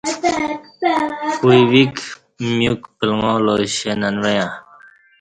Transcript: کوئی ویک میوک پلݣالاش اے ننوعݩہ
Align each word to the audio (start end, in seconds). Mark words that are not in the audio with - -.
کوئی 1.41 1.61
ویک 1.71 1.95
میوک 2.57 2.81
پلݣالاش 2.97 3.73
اے 3.87 3.93
ننوعݩہ 3.99 4.47